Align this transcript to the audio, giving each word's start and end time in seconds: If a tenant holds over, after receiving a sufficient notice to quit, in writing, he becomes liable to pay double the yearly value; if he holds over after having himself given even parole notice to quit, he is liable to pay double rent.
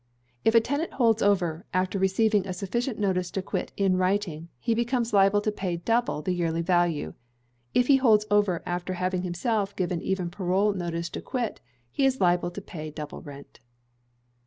If 0.43 0.55
a 0.55 0.59
tenant 0.59 0.93
holds 0.93 1.21
over, 1.21 1.67
after 1.75 1.99
receiving 1.99 2.47
a 2.47 2.53
sufficient 2.53 2.97
notice 2.97 3.29
to 3.29 3.41
quit, 3.43 3.71
in 3.77 3.97
writing, 3.97 4.49
he 4.57 4.73
becomes 4.73 5.13
liable 5.13 5.41
to 5.41 5.51
pay 5.51 5.77
double 5.77 6.23
the 6.23 6.33
yearly 6.33 6.63
value; 6.63 7.13
if 7.75 7.85
he 7.85 7.97
holds 7.97 8.25
over 8.31 8.63
after 8.65 8.93
having 8.93 9.21
himself 9.21 9.75
given 9.75 10.01
even 10.01 10.31
parole 10.31 10.73
notice 10.73 11.07
to 11.11 11.21
quit, 11.21 11.61
he 11.91 12.03
is 12.03 12.19
liable 12.19 12.49
to 12.49 12.61
pay 12.61 12.89
double 12.89 13.21
rent. 13.21 13.59